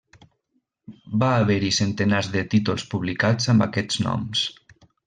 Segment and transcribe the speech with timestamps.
[1.25, 4.49] Va haver-hi centenars de títols publicats amb aquests noms.